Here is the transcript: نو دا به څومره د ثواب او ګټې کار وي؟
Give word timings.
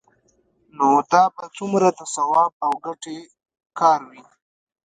نو 0.77 0.87
دا 1.11 1.23
به 1.35 1.45
څومره 1.57 1.87
د 1.97 1.99
ثواب 2.15 2.51
او 2.65 2.71
ګټې 2.85 3.17
کار 3.79 3.99
وي؟ 4.09 4.23